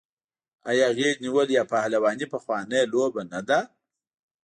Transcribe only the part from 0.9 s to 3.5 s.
غیږ نیول یا پهلواني پخوانۍ لوبه نه